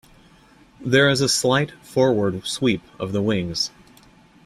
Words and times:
There 0.83 1.11
is 1.11 1.21
a 1.21 1.29
slight 1.29 1.69
forward 1.85 2.43
sweep 2.47 2.81
of 2.99 3.11
the 3.11 3.21
wings. 3.21 3.69